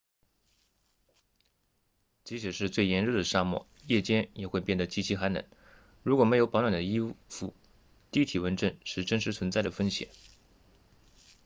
[2.23, 5.45] 即使是最炎热的沙漠夜间也会变得极其寒冷
[6.01, 7.53] 如果没有保暖的衣服
[8.09, 10.07] 低体温症是真实存在的风险